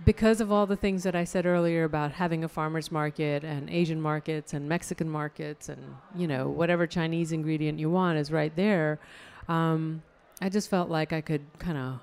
because 0.06 0.42
of 0.42 0.52
all 0.52 0.66
the 0.66 0.76
things 0.76 1.04
that 1.04 1.16
I 1.16 1.24
said 1.24 1.46
earlier 1.46 1.84
about 1.84 2.12
having 2.12 2.44
a 2.44 2.48
farmers 2.48 2.92
market 2.92 3.44
and 3.44 3.70
Asian 3.70 4.02
markets 4.02 4.54
and 4.54 4.68
Mexican 4.68 5.10
markets 5.10 5.70
and 5.70 5.96
you 6.16 6.28
know 6.28 6.48
whatever 6.48 6.88
Chinese 6.88 7.32
ingredient 7.32 7.80
you 7.80 7.90
want 7.90 8.18
is 8.18 8.32
right 8.32 8.56
there, 8.56 9.00
um, 9.48 10.02
I 10.42 10.50
just 10.50 10.70
felt 10.70 10.90
like 10.90 11.12
I 11.12 11.22
could 11.22 11.42
kind 11.60 11.78
of 11.78 12.00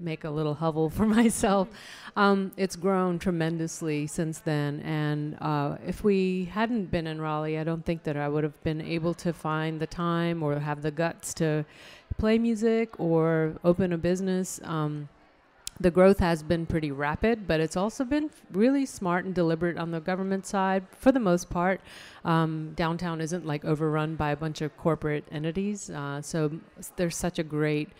make 0.00 0.24
a 0.24 0.30
little 0.30 0.54
hovel 0.54 0.90
for 0.98 1.06
myself. 1.06 1.68
Um, 2.16 2.52
it's 2.56 2.76
grown 2.76 3.18
tremendously 3.18 4.06
since 4.06 4.38
then, 4.38 4.80
and 4.80 5.36
uh, 5.40 5.76
if 5.86 6.04
we 6.04 6.46
hadn't 6.46 6.90
been 6.90 7.06
in 7.06 7.20
Raleigh, 7.20 7.58
I 7.58 7.64
don't 7.64 7.84
think 7.84 8.04
that 8.04 8.16
I 8.16 8.28
would 8.28 8.44
have 8.44 8.62
been 8.62 8.80
able 8.80 9.14
to 9.14 9.32
find 9.32 9.80
the 9.80 9.86
time 9.86 10.42
or 10.42 10.58
have 10.58 10.82
the 10.82 10.90
guts 10.90 11.34
to 11.34 11.64
play 12.18 12.38
music 12.38 12.98
or 12.98 13.56
open 13.64 13.92
a 13.92 13.98
business. 13.98 14.60
Um, 14.64 15.08
the 15.78 15.90
growth 15.90 16.18
has 16.18 16.42
been 16.42 16.66
pretty 16.66 16.90
rapid, 16.90 17.46
but 17.46 17.60
it's 17.60 17.76
also 17.76 18.04
been 18.04 18.30
really 18.52 18.86
smart 18.86 19.24
and 19.24 19.34
deliberate 19.34 19.76
on 19.76 19.90
the 19.90 20.00
government 20.00 20.46
side 20.46 20.84
for 20.90 21.12
the 21.12 21.20
most 21.20 21.50
part. 21.50 21.80
Um, 22.24 22.72
downtown 22.74 23.20
isn't 23.20 23.46
like 23.46 23.64
overrun 23.64 24.16
by 24.16 24.30
a 24.30 24.36
bunch 24.36 24.62
of 24.62 24.76
corporate 24.76 25.24
entities, 25.30 25.90
uh, 25.90 26.22
so 26.22 26.50
there's 26.96 27.16
such 27.16 27.38
a 27.38 27.42
great 27.42 27.90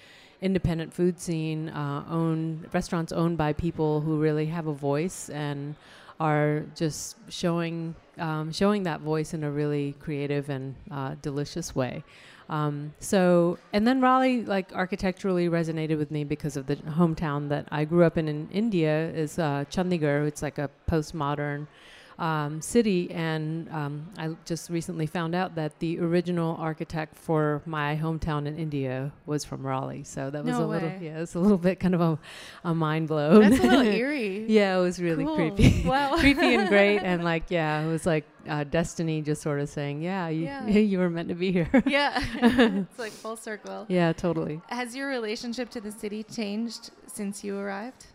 independent 0.40 0.92
food 0.92 1.21
scene, 1.21 1.68
uh, 1.71 2.04
owned 2.09 2.68
restaurants 2.73 3.12
owned 3.12 3.38
by 3.38 3.52
people 3.52 4.00
who 4.00 4.18
really 4.18 4.47
have 4.47 4.66
a 4.66 4.75
voice 4.75 5.28
and 5.30 5.75
are 6.18 6.64
just 6.75 7.16
showing 7.28 7.95
um, 8.18 8.50
showing 8.50 8.85
that 8.85 9.00
voice 9.00 9.35
in 9.35 9.45
a 9.45 9.50
really 9.50 9.95
creative 10.00 10.49
and 10.49 10.75
uh, 10.90 11.14
delicious 11.21 11.75
way. 11.75 12.02
Um, 12.49 12.95
so, 13.00 13.59
and 13.73 13.87
then 13.87 14.00
Raleigh, 14.00 14.43
like 14.45 14.73
architecturally 14.75 15.49
resonated 15.49 15.99
with 15.99 16.11
me 16.11 16.25
because 16.25 16.57
of 16.57 16.67
the 16.67 16.76
hometown 16.76 17.49
that 17.49 17.67
I 17.71 17.85
grew 17.85 18.05
up 18.05 18.17
in 18.17 18.29
in 18.29 18.49
India 18.53 19.11
is 19.11 19.38
uh, 19.38 19.65
Chandigarh. 19.71 20.26
It's 20.26 20.43
like 20.43 20.59
a 20.59 20.71
postmodern 20.88 21.67
um, 22.18 22.62
city. 22.62 23.11
And 23.12 23.68
um, 23.70 24.06
I 24.18 24.35
just 24.44 24.70
recently 24.70 25.06
found 25.06 25.35
out 25.35 25.54
that 25.56 25.78
the 25.80 25.99
original 26.00 26.56
architect 26.58 27.16
for 27.16 27.61
my 27.66 27.96
hometown 28.02 28.46
in 28.46 28.56
India 28.58 29.12
was 29.26 29.44
from 29.44 29.66
Raleigh. 29.66 30.04
So 30.04 30.30
that 30.30 30.44
was 30.44 30.56
No 30.58 30.64
a 30.64 30.66
little, 30.66 30.88
way. 30.88 30.99
yeah, 31.02 31.20
it's 31.20 31.35
a 31.35 31.38
little 31.40 31.58
bit 31.58 31.78
kind 31.80 31.94
of 31.94 32.00
a, 32.00 32.18
a 32.64 32.75
mind 32.75 33.08
blow. 33.08 33.40
That's 33.40 33.58
a 33.58 33.62
little 33.66 33.80
eerie. 34.00 34.46
yeah, 34.49 34.76
it 34.78 34.80
was 34.80 35.00
really 35.00 35.25
Cool. 35.25 35.37
creepy. 35.37 35.82
Wow. 35.87 36.16
creepy 36.16 36.54
and 36.54 36.68
great. 36.68 36.99
And 36.99 37.23
like, 37.32 37.44
yeah, 37.50 37.80
it 37.82 37.88
was 37.88 38.06
like 38.06 38.25
uh, 38.49 38.64
destiny 38.64 39.20
just 39.23 39.42
sort 39.42 39.61
of 39.61 39.68
saying, 39.68 40.00
yeah, 40.02 40.28
you, 40.28 40.44
Yeah. 40.44 40.66
you 40.68 40.99
were 40.99 41.11
meant 41.11 41.28
to 41.28 41.35
be 41.35 41.52
here. 41.52 41.68
yeah. 41.87 42.18
it's 42.35 42.99
like 42.99 43.12
full 43.12 43.37
circle. 43.37 43.85
yeah, 43.88 44.12
totally. 44.12 44.61
Has 44.68 44.96
your 44.96 45.08
relationship 45.08 45.68
to 45.70 45.80
the 45.80 45.92
city 45.92 46.23
changed 46.23 46.90
since 47.06 47.44
you 47.44 47.58
arrived? 47.58 48.06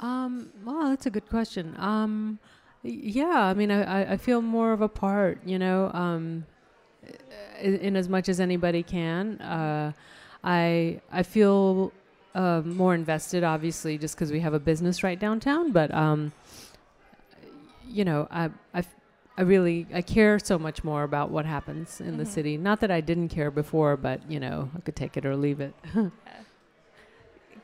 Um, 0.00 0.50
well, 0.64 0.90
that's 0.90 1.06
a 1.06 1.10
good 1.10 1.28
question. 1.30 1.74
Um, 1.78 2.38
y- 2.52 2.55
yeah, 2.86 3.44
I 3.50 3.54
mean, 3.54 3.70
I, 3.70 3.82
I, 4.02 4.12
I 4.12 4.16
feel 4.16 4.40
more 4.42 4.72
of 4.72 4.80
a 4.80 4.88
part, 4.88 5.38
you 5.44 5.58
know, 5.58 5.90
um, 5.92 6.46
in, 7.60 7.76
in 7.78 7.96
as 7.96 8.08
much 8.08 8.28
as 8.28 8.40
anybody 8.40 8.82
can. 8.82 9.40
Uh, 9.40 9.92
I 10.44 11.00
I 11.10 11.22
feel 11.22 11.92
uh, 12.34 12.62
more 12.64 12.94
invested, 12.94 13.42
obviously, 13.44 13.98
just 13.98 14.14
because 14.14 14.30
we 14.32 14.40
have 14.40 14.54
a 14.54 14.60
business 14.60 15.02
right 15.02 15.18
downtown. 15.18 15.72
But 15.72 15.92
um, 15.94 16.32
you 17.88 18.04
know, 18.04 18.28
I 18.30 18.50
I 19.38 19.42
really 19.42 19.86
I 19.92 20.02
care 20.02 20.38
so 20.38 20.58
much 20.58 20.82
more 20.84 21.02
about 21.02 21.30
what 21.30 21.44
happens 21.46 22.00
in 22.00 22.16
the 22.16 22.24
Mhm. 22.24 22.28
city. 22.28 22.56
Not 22.56 22.80
that 22.80 22.90
I 22.90 23.00
didn't 23.00 23.28
care 23.28 23.50
before, 23.50 23.96
but 23.96 24.20
you 24.30 24.40
know, 24.40 24.70
I 24.76 24.80
could 24.80 24.96
take 24.96 25.16
it 25.16 25.26
or 25.26 25.36
leave 25.36 25.60
it. 25.60 25.74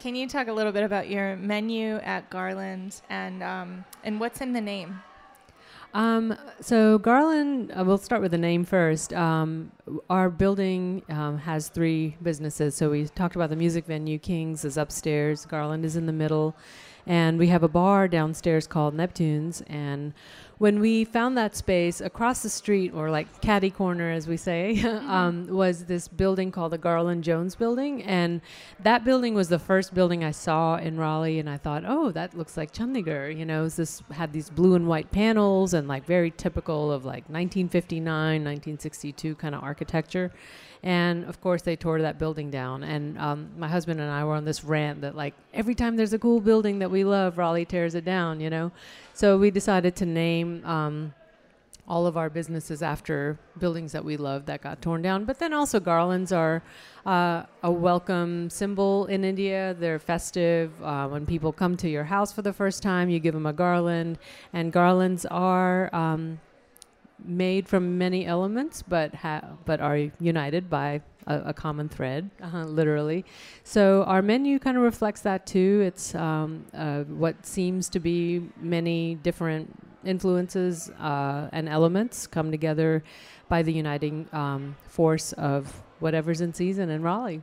Can 0.01 0.17
you 0.17 0.27
talk 0.29 0.49
a 0.49 0.53
little 0.53 0.73
bit 0.73 0.83
about 0.83 1.09
your 1.09 1.37
menu 1.37 1.97
at 1.97 2.29
Garland 2.29 3.01
and 3.09 3.43
um, 3.43 3.85
and 4.03 4.19
what's 4.19 4.41
in 4.41 4.53
the 4.53 4.61
name? 4.61 5.01
Um, 5.95 6.37
so 6.61 6.99
Garland, 6.99 7.73
uh, 7.77 7.85
we'll 7.85 7.99
start 7.99 8.23
with 8.23 8.31
the 8.31 8.39
name 8.39 8.65
first. 8.65 9.13
Um, 9.13 9.73
our 10.09 10.31
building 10.31 11.03
um, 11.11 11.39
has 11.39 11.69
three 11.69 12.17
businesses. 12.23 12.75
So 12.75 12.91
we 12.91 13.07
talked 13.09 13.37
about 13.37 13.51
the 13.51 13.57
music 13.57 13.85
venue. 13.87 14.19
Kings 14.19 14.65
is 14.65 14.77
upstairs. 14.77 15.45
Garland 15.45 15.85
is 15.85 15.97
in 15.97 16.07
the 16.07 16.13
middle, 16.13 16.57
and 17.07 17.39
we 17.39 17.49
have 17.49 17.63
a 17.63 17.69
bar 17.69 18.09
downstairs 18.09 18.67
called 18.67 18.95
Neptune's. 18.95 19.61
And 19.67 20.15
when 20.59 20.81
we 20.81 21.05
found 21.05 21.37
that 21.39 21.57
space 21.57 22.01
across 22.01 22.43
the 22.43 22.49
street, 22.49 22.93
or 22.95 23.11
like 23.11 23.41
caddy 23.41 23.71
corner, 23.71 24.11
as 24.11 24.27
we 24.27 24.37
say, 24.37 24.81
um, 24.85 25.47
was 25.49 25.87
this 25.87 26.09
building 26.09 26.53
called 26.53 26.73
the 26.73 26.79
Garland 26.79 27.25
Jones 27.25 27.55
Building, 27.55 28.03
and 28.03 28.41
that 28.81 29.05
building 29.05 29.35
was 29.35 29.49
the 29.49 29.59
first 29.59 29.95
building 29.95 30.25
I 30.25 30.31
saw 30.31 30.77
in 30.77 30.97
Raleigh, 30.97 31.39
and 31.39 31.49
I 31.49 31.57
thought, 31.57 31.85
oh, 31.87 32.11
that 32.13 32.37
looks 32.37 32.57
like 32.57 32.73
Chandigarh. 32.73 33.37
You 33.37 33.45
know, 33.45 33.69
this 33.69 34.03
had 34.13 34.33
these 34.33 34.51
blue 34.51 34.75
and 34.75 34.87
white 34.87 35.11
panels 35.11 35.75
and 35.75 35.89
like 35.89 36.07
very 36.07 36.31
typical 36.31 36.93
of 36.93 37.05
like 37.05 37.25
1959, 37.29 38.05
1962 38.45 39.35
kind 39.37 39.55
of 39.55 39.63
architecture. 39.63 40.33
And 40.85 41.25
of 41.27 41.41
course, 41.41 41.63
they 41.63 41.77
tore 41.77 42.01
that 42.03 42.19
building 42.19 42.51
down. 42.51 42.83
And 42.83 43.17
um, 43.19 43.51
my 43.57 43.69
husband 43.69 44.01
and 44.01 44.11
I 44.11 44.25
were 44.25 44.35
on 44.35 44.45
this 44.45 44.65
rant 44.65 45.03
that 45.03 45.15
like 45.15 45.35
every 45.55 45.77
time 45.77 45.97
there's 45.97 46.13
a 46.13 46.19
cool 46.19 46.41
building 46.41 46.81
that 46.81 46.91
we 46.91 47.05
love, 47.05 47.39
Raleigh 47.39 47.65
tears 47.65 47.95
it 47.95 48.05
down. 48.05 48.41
You 48.41 48.51
know, 48.51 48.73
so 49.15 49.39
we 49.39 49.51
decided 49.51 49.95
to 49.97 50.07
name. 50.07 50.42
Um, 50.43 51.15
all 51.89 52.07
of 52.07 52.17
our 52.17 52.31
businesses 52.31 52.83
after 52.83 53.39
buildings 53.59 53.93
that 53.93 54.05
we 54.05 54.17
love 54.17 54.47
that 54.47 54.63
got 54.63 54.81
torn 54.81 55.03
down. 55.03 55.25
But 55.25 55.39
then 55.39 55.53
also 55.53 55.81
garlands 55.81 56.33
are 56.33 56.63
uh, 57.05 57.43
a 57.63 57.71
welcome 57.71 58.49
symbol 58.51 59.07
in 59.07 59.25
India. 59.25 59.75
They're 59.79 59.99
festive. 59.99 60.71
Uh, 60.83 61.09
when 61.09 61.27
people 61.27 61.53
come 61.53 61.77
to 61.79 61.89
your 61.89 62.05
house 62.05 62.33
for 62.33 62.43
the 62.43 62.53
first 62.53 62.83
time, 62.83 63.11
you 63.11 63.19
give 63.19 63.35
them 63.35 63.47
a 63.47 63.53
garland. 63.53 64.19
And 64.53 64.73
garlands 64.73 65.27
are 65.27 65.93
um, 65.95 66.41
made 67.25 67.69
from 67.69 67.99
many 67.99 68.27
elements, 68.27 68.83
but 68.83 69.15
ha- 69.15 69.45
but 69.65 69.81
are 69.81 70.11
united 70.21 70.71
by 70.71 71.03
a, 71.27 71.43
a 71.47 71.53
common 71.53 71.89
thread, 71.89 72.31
uh, 72.43 72.65
literally. 72.65 73.25
So 73.65 74.05
our 74.05 74.23
menu 74.23 74.59
kind 74.61 74.77
of 74.77 74.83
reflects 74.85 75.21
that 75.23 75.47
too. 75.47 75.83
It's 75.85 76.15
um, 76.15 76.65
uh, 76.75 77.03
what 77.03 77.45
seems 77.45 77.89
to 77.91 78.01
be 78.01 78.49
many 78.61 79.17
different 79.17 79.82
influences 80.05 80.91
uh, 80.91 81.49
and 81.53 81.69
elements 81.69 82.27
come 82.27 82.51
together 82.51 83.03
by 83.49 83.63
the 83.63 83.73
uniting 83.73 84.29
um, 84.33 84.77
force 84.89 85.33
of 85.35 85.83
whatever's 86.01 86.41
in 86.41 86.53
season 86.55 86.91
in 86.91 87.03
Raleigh. 87.03 87.43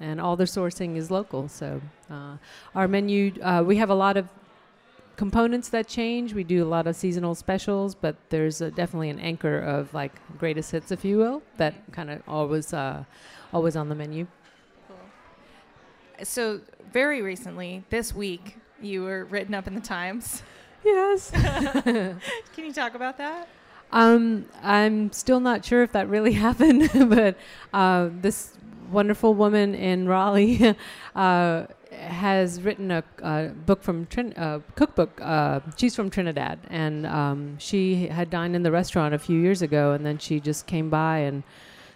And 0.00 0.20
all 0.20 0.36
the 0.36 0.44
sourcing 0.44 0.96
is 0.96 1.10
local. 1.10 1.48
So 1.48 1.80
uh, 2.10 2.36
our 2.74 2.88
menu, 2.88 3.32
uh, 3.42 3.62
we 3.66 3.76
have 3.76 3.90
a 3.90 3.94
lot 3.94 4.16
of 4.16 4.28
components 5.16 5.68
that 5.68 5.86
change. 5.86 6.32
We 6.32 6.44
do 6.44 6.64
a 6.64 6.70
lot 6.76 6.86
of 6.86 6.96
seasonal 6.96 7.34
specials, 7.34 7.94
but 7.94 8.16
there's 8.30 8.62
uh 8.62 8.70
definitely 8.70 9.10
an 9.10 9.20
anchor 9.20 9.58
of 9.58 9.92
like 9.92 10.12
greatest 10.38 10.70
hits, 10.70 10.90
if 10.90 11.04
you 11.04 11.18
will, 11.18 11.42
that 11.58 11.74
kind 11.92 12.10
of 12.10 12.22
always, 12.26 12.72
uh, 12.72 13.04
always 13.52 13.76
on 13.76 13.90
the 13.90 13.94
menu. 13.94 14.26
So 16.22 16.60
very 16.92 17.20
recently, 17.22 17.84
this 17.90 18.14
week, 18.14 18.56
you 18.80 19.02
were 19.02 19.26
written 19.26 19.54
up 19.54 19.66
in 19.66 19.74
the 19.74 19.80
Times. 19.80 20.42
Yes. 20.84 21.30
Can 21.30 22.18
you 22.56 22.72
talk 22.72 22.94
about 22.94 23.18
that? 23.18 23.48
Um, 23.92 24.46
I'm 24.62 25.12
still 25.12 25.40
not 25.40 25.64
sure 25.64 25.82
if 25.82 25.92
that 25.92 26.08
really 26.08 26.32
happened, 26.46 26.90
but 27.08 27.36
uh, 27.72 28.08
this 28.20 28.52
wonderful 28.90 29.34
woman 29.34 29.74
in 29.74 30.06
Raleigh 30.08 30.76
uh, 31.14 31.66
has 31.92 32.60
written 32.62 32.90
a, 32.90 33.04
uh 33.22 33.48
book 33.48 33.82
from 33.82 34.06
Trin- 34.06 34.32
uh, 34.34 34.60
cookbook. 34.76 35.20
Uh, 35.20 35.60
she's 35.76 35.94
from 35.94 36.08
Trinidad, 36.08 36.60
and 36.70 37.06
um, 37.06 37.58
she 37.58 38.06
had 38.06 38.30
dined 38.30 38.54
in 38.54 38.62
the 38.62 38.70
restaurant 38.72 39.14
a 39.14 39.18
few 39.18 39.38
years 39.40 39.60
ago, 39.60 39.92
and 39.92 40.06
then 40.06 40.18
she 40.18 40.40
just 40.40 40.66
came 40.66 40.88
by 40.88 41.18
and 41.18 41.42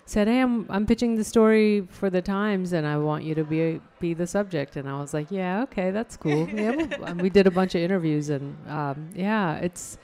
said, 0.06 0.28
"Hey, 0.28 0.40
I'm 0.40 0.66
I'm 0.70 0.86
pitching 0.86 1.16
the 1.16 1.24
story 1.24 1.86
for 1.90 2.10
the 2.10 2.22
Times, 2.22 2.72
and 2.72 2.86
I 2.86 2.98
want 2.98 3.24
you 3.24 3.34
to 3.34 3.44
be 3.44 3.80
be 4.00 4.14
the 4.14 4.26
subject." 4.26 4.76
And 4.76 4.88
I 4.88 5.00
was 5.00 5.14
like, 5.14 5.30
"Yeah, 5.30 5.62
okay, 5.62 5.90
that's 5.90 6.16
cool." 6.16 6.48
yeah, 6.54 6.70
we'll- 6.98 7.14
we 7.16 7.30
did 7.30 7.46
a 7.46 7.50
bunch 7.50 7.74
of 7.74 7.80
interviews, 7.80 8.30
and 8.30 8.56
um, 8.68 9.10
yeah, 9.14 9.56
it's 9.56 9.98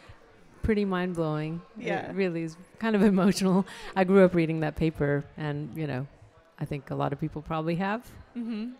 pretty 0.62 0.84
mind 0.84 1.14
blowing. 1.16 1.60
Yeah. 1.76 2.10
it 2.10 2.14
really 2.14 2.42
is 2.42 2.56
kind 2.78 2.94
of 2.96 3.02
emotional. 3.14 3.66
I 3.96 4.04
grew 4.04 4.24
up 4.24 4.34
reading 4.34 4.60
that 4.60 4.76
paper, 4.76 5.24
and 5.36 5.76
you 5.76 5.86
know, 5.86 6.06
I 6.58 6.64
think 6.64 6.90
a 6.90 6.94
lot 6.94 7.12
of 7.12 7.20
people 7.20 7.42
probably 7.42 7.76
have. 7.76 8.02
Mm-hmm. 8.36 8.70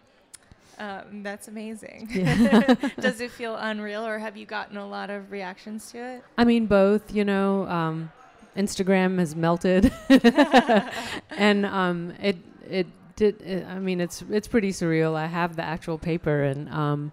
Um, 0.79 1.23
that's 1.23 1.49
amazing. 1.49 2.09
Yeah. 2.11 2.75
Does 3.01 3.21
it 3.21 3.31
feel 3.31 3.55
unreal, 3.57 4.07
or 4.07 4.19
have 4.19 4.37
you 4.39 4.47
gotten 4.47 4.79
a 4.79 4.87
lot 4.89 5.11
of 5.11 5.31
reactions 5.31 5.91
to 5.93 5.99
it? 5.99 6.25
I 6.39 6.45
mean, 6.45 6.65
both. 6.67 7.13
You 7.15 7.25
know, 7.27 7.67
um, 7.69 8.11
Instagram 8.57 9.19
has 9.19 9.35
melted, 9.37 9.93
and 11.31 11.67
um, 11.67 12.13
it 12.21 12.37
it 12.69 12.87
did. 13.17 13.41
It, 13.43 13.67
I 13.67 13.79
mean, 13.79 14.01
it's 14.01 14.23
it's 14.31 14.49
pretty 14.49 14.71
surreal. 14.73 15.15
I 15.15 15.27
have 15.27 15.57
the 15.57 15.63
actual 15.63 15.99
paper, 15.99 16.43
and 16.43 16.69
um, 16.69 17.13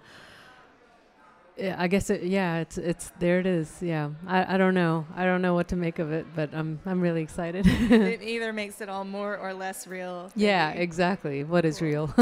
I 1.60 1.88
guess 1.88 2.10
it. 2.10 2.24
Yeah, 2.24 2.60
it's 2.60 2.78
it's 2.78 3.12
there. 3.20 3.40
It 3.40 3.46
is. 3.46 3.78
Yeah, 3.82 4.10
I, 4.26 4.56
I 4.56 4.58
don't 4.58 4.74
know. 4.74 5.06
I 5.16 5.26
don't 5.26 5.42
know 5.42 5.54
what 5.54 5.68
to 5.70 5.76
make 5.76 6.00
of 6.00 6.12
it, 6.12 6.26
but 6.36 6.54
I'm 6.54 6.80
I'm 6.86 7.02
really 7.02 7.22
excited. 7.22 7.66
it 7.68 8.22
either 8.36 8.52
makes 8.54 8.82
it 8.82 8.90
all 8.90 9.06
more 9.06 9.38
or 9.38 9.54
less 9.54 9.88
real. 9.88 10.32
yeah, 10.36 10.70
maybe. 10.72 10.84
exactly. 10.84 11.44
What 11.44 11.66
is 11.66 11.80
Cool. 11.80 11.88
real? 11.88 12.16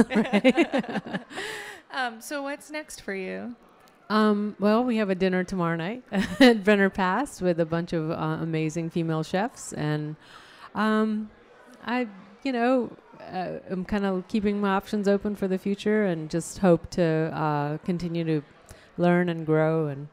um, 1.92 2.22
so 2.22 2.44
what's 2.44 2.70
next 2.72 3.02
for 3.02 3.14
you? 3.14 3.56
Um, 4.10 4.56
well, 4.60 4.84
we 4.84 4.98
have 4.98 5.10
a 5.10 5.16
dinner 5.16 5.44
tomorrow 5.44 5.76
night 5.76 6.04
at 6.40 6.64
Brenner 6.64 6.90
Pass 6.90 7.42
with 7.42 7.60
a 7.60 7.66
bunch 7.66 7.92
of 7.94 8.12
uh, 8.12 8.38
amazing 8.42 8.90
female 8.92 9.24
chefs, 9.24 9.74
and 9.74 10.16
um, 10.76 11.30
I, 11.84 12.08
you 12.44 12.52
know, 12.52 12.96
uh, 13.34 13.54
I'm 13.70 13.84
kind 13.84 14.06
of 14.06 14.28
keeping 14.28 14.62
my 14.62 14.70
options 14.70 15.08
open 15.08 15.36
for 15.36 15.48
the 15.48 15.58
future, 15.58 16.06
and 16.06 16.30
just 16.30 16.60
hope 16.60 16.90
to 16.92 17.04
uh, 17.04 17.78
continue 17.80 18.24
to 18.26 18.42
learn 18.98 19.30
and 19.30 19.44
grow 19.46 19.88
and 19.88 20.08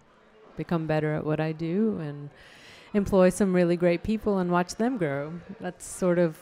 become 0.57 0.87
better 0.87 1.13
at 1.15 1.25
what 1.27 1.39
I 1.39 1.53
do, 1.53 1.99
and 2.01 2.31
employ 2.95 3.29
some 3.29 3.53
really 3.55 3.77
great 3.77 4.03
people 4.03 4.39
and 4.39 4.51
watch 4.51 4.75
them 4.77 4.97
grow. 4.97 5.35
That's 5.61 5.85
sort 5.87 6.19
of 6.19 6.39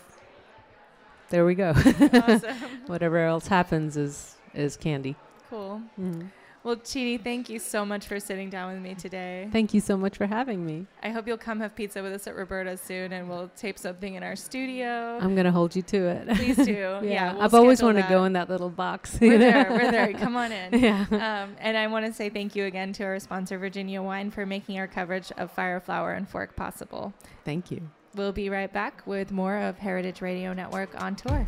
there 1.31 1.45
we 1.45 1.55
go. 1.55 1.71
awesome. 1.77 2.57
Whatever 2.87 3.19
else 3.19 3.47
happens 3.49 3.97
is 3.97 4.37
is 4.55 4.77
candy. 4.77 5.17
Cool. 5.49 5.81
Mhm. 5.99 6.31
Well, 6.63 6.77
Cheetie, 6.77 7.23
thank 7.25 7.49
you 7.49 7.59
so 7.59 7.87
much 7.87 8.07
for 8.07 8.21
sitting 8.21 8.51
down 8.51 8.75
with 8.75 8.83
me 8.83 8.95
today. 8.95 9.49
Thank 9.51 9.73
you 9.73 9.81
so 9.81 9.97
much 9.97 10.19
for 10.19 10.27
having 10.27 10.67
me. 10.67 10.87
I 11.03 11.09
hope 11.09 11.27
you'll 11.27 11.39
come 11.39 11.59
have 11.61 11.75
pizza 11.75 12.03
with 12.03 12.13
us 12.13 12.27
at 12.27 12.37
Roberta's 12.37 12.83
soon, 12.83 13.15
and 13.15 13.31
we'll 13.31 13.51
tape 13.57 13.79
something 13.79 14.15
in 14.15 14.23
our 14.23 14.37
studio. 14.37 15.19
I'm 15.23 15.35
gonna 15.35 15.53
hold 15.53 15.75
you 15.75 15.81
to 15.81 15.97
it. 16.09 16.29
Please 16.37 16.57
do. 16.57 16.73
yeah, 16.73 17.01
yeah, 17.03 17.33
we'll 17.33 17.43
I've 17.43 17.55
always 17.55 17.83
wanted 17.83 18.03
to 18.03 18.09
go 18.11 18.25
in 18.25 18.35
that 18.35 18.51
little 18.51 18.69
box. 18.69 19.17
We're 19.19 19.39
there. 19.39 19.69
We're 19.71 19.91
there. 19.91 20.13
Come 20.13 20.37
on 20.37 20.53
in. 20.53 20.79
yeah. 20.79 21.07
Um, 21.11 21.57
and 21.61 21.79
I 21.79 21.87
want 21.87 22.05
to 22.05 22.13
say 22.13 22.29
thank 22.29 22.55
you 22.55 22.67
again 22.67 22.93
to 22.95 23.05
our 23.05 23.19
sponsor, 23.21 23.57
Virginia 23.57 24.03
Wine, 24.03 24.31
for 24.31 24.45
making 24.45 24.79
our 24.79 24.87
coverage 24.87 25.33
of 25.39 25.51
Fire, 25.51 25.81
Flour, 25.81 26.13
and 26.13 26.29
Fork 26.29 26.57
possible. 26.57 27.15
Thank 27.47 27.71
you. 27.71 27.81
We'll 28.15 28.33
be 28.33 28.51
right 28.51 28.71
back 28.71 29.07
with 29.07 29.31
more 29.31 29.57
of 29.57 29.79
Heritage 29.79 30.21
Radio 30.21 30.53
Network 30.53 31.01
on 31.01 31.17
tour. 31.17 31.45